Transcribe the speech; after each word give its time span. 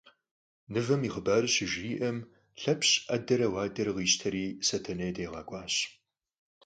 Мывэм 0.71 1.01
и 1.07 1.09
хъыбар 1.13 1.43
щыжриӏэм, 1.53 2.17
Лъэпщ 2.61 2.89
ӏэдэрэ 3.07 3.47
уадэрэ 3.53 3.91
къищтэри 3.95 4.45
Сэтэней 4.67 5.11
деж 5.15 5.29
къэкӏуащ. 5.33 5.75